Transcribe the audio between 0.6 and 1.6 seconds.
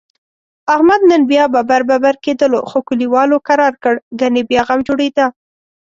احمد نن بیا